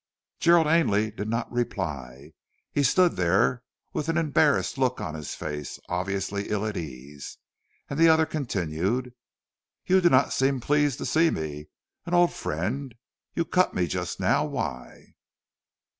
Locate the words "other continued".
8.09-9.13